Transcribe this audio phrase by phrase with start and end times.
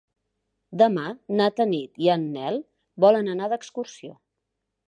[0.81, 1.03] Demà
[1.41, 2.59] na Tanit i en Nel
[3.07, 4.19] volen anar d'excursió.